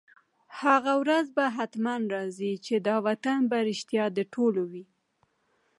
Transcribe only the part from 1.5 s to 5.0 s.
حتماً راځي، چي دا وطن به رشتیا د ټولو وي